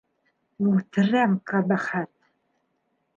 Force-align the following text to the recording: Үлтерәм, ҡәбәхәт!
Үлтерәм, 0.69 1.35
ҡәбәхәт! 1.51 2.13